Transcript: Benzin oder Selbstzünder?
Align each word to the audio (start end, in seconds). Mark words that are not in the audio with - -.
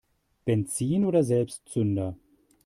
Benzin 0.47 1.05
oder 1.05 1.21
Selbstzünder? 1.21 2.17